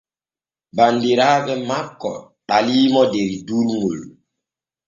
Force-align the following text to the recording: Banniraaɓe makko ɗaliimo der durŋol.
Banniraaɓe 0.75 1.53
makko 1.67 2.11
ɗaliimo 2.47 3.01
der 3.11 3.29
durŋol. 3.47 3.99